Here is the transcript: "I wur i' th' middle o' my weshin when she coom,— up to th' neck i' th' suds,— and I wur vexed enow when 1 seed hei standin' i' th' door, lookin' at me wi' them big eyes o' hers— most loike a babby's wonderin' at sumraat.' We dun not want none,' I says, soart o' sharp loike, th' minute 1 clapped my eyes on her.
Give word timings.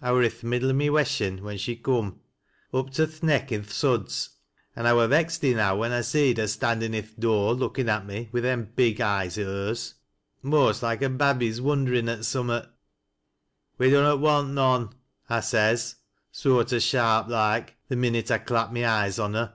"I 0.00 0.12
wur 0.12 0.22
i' 0.24 0.30
th' 0.30 0.42
middle 0.44 0.70
o' 0.70 0.72
my 0.72 0.88
weshin 0.88 1.42
when 1.42 1.58
she 1.58 1.76
coom,— 1.76 2.22
up 2.72 2.88
to 2.92 3.06
th' 3.06 3.22
neck 3.22 3.52
i' 3.52 3.58
th' 3.58 3.68
suds,— 3.70 4.30
and 4.74 4.88
I 4.88 4.94
wur 4.94 5.08
vexed 5.08 5.44
enow 5.44 5.76
when 5.76 5.90
1 5.90 6.02
seed 6.04 6.38
hei 6.38 6.46
standin' 6.46 6.94
i' 6.94 7.02
th' 7.02 7.20
door, 7.20 7.52
lookin' 7.52 7.90
at 7.90 8.06
me 8.06 8.30
wi' 8.32 8.40
them 8.40 8.72
big 8.76 9.02
eyes 9.02 9.36
o' 9.36 9.44
hers— 9.44 9.92
most 10.56 10.82
loike 10.82 11.02
a 11.02 11.10
babby's 11.10 11.60
wonderin' 11.60 12.08
at 12.08 12.20
sumraat.' 12.24 12.70
We 13.76 13.90
dun 13.90 14.04
not 14.04 14.20
want 14.20 14.52
none,' 14.54 14.94
I 15.28 15.40
says, 15.40 15.96
soart 16.32 16.72
o' 16.72 16.78
sharp 16.78 17.28
loike, 17.28 17.76
th' 17.90 17.98
minute 17.98 18.30
1 18.30 18.46
clapped 18.46 18.72
my 18.72 18.88
eyes 18.88 19.18
on 19.18 19.34
her. 19.34 19.54